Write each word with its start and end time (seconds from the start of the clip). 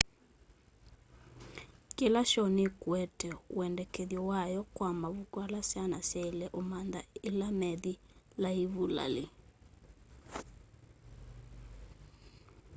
kila 1.97 2.21
shoo 2.31 2.49
nikuete 2.57 3.29
wendekethyo 3.57 4.21
wayo 4.31 4.61
kwa 4.75 4.89
mavuku 5.01 5.35
ala 5.45 5.59
syana 5.69 5.99
syaile 6.09 6.45
umantha 6.61 7.01
ila 7.29 7.47
methi 7.59 7.93
laivulali 8.41 9.25